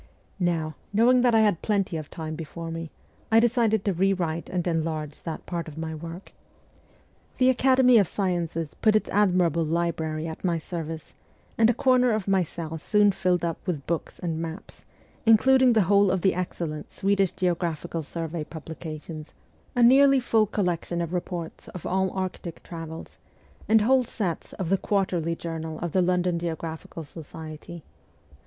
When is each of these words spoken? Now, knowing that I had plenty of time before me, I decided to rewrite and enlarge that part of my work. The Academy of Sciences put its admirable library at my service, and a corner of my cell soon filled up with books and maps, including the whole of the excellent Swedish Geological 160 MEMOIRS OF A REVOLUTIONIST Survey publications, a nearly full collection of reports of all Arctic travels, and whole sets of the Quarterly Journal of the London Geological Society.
Now, 0.39 0.73
knowing 0.91 1.21
that 1.21 1.35
I 1.35 1.41
had 1.41 1.61
plenty 1.61 1.95
of 1.95 2.09
time 2.09 2.33
before 2.33 2.71
me, 2.71 2.89
I 3.31 3.39
decided 3.39 3.85
to 3.85 3.93
rewrite 3.93 4.49
and 4.49 4.65
enlarge 4.65 5.21
that 5.21 5.45
part 5.45 5.67
of 5.67 5.77
my 5.77 5.93
work. 5.93 6.31
The 7.37 7.51
Academy 7.51 7.99
of 7.99 8.07
Sciences 8.07 8.73
put 8.73 8.95
its 8.95 9.11
admirable 9.11 9.63
library 9.63 10.27
at 10.27 10.43
my 10.43 10.57
service, 10.57 11.13
and 11.55 11.69
a 11.69 11.73
corner 11.75 12.13
of 12.13 12.27
my 12.27 12.41
cell 12.41 12.79
soon 12.79 13.11
filled 13.11 13.45
up 13.45 13.59
with 13.67 13.85
books 13.85 14.17
and 14.17 14.41
maps, 14.41 14.83
including 15.27 15.73
the 15.73 15.83
whole 15.83 16.09
of 16.09 16.21
the 16.21 16.33
excellent 16.33 16.89
Swedish 16.89 17.33
Geological 17.33 17.99
160 18.01 18.17
MEMOIRS 18.17 18.17
OF 18.17 18.19
A 18.25 18.37
REVOLUTIONIST 18.39 19.05
Survey 19.05 19.75
publications, 19.75 19.75
a 19.75 19.83
nearly 19.83 20.19
full 20.19 20.47
collection 20.47 21.01
of 21.03 21.13
reports 21.13 21.67
of 21.67 21.85
all 21.85 22.09
Arctic 22.17 22.63
travels, 22.63 23.19
and 23.69 23.81
whole 23.81 24.03
sets 24.03 24.53
of 24.53 24.69
the 24.69 24.79
Quarterly 24.79 25.35
Journal 25.35 25.77
of 25.77 25.91
the 25.91 26.01
London 26.01 26.39
Geological 26.39 27.03
Society. 27.03 27.83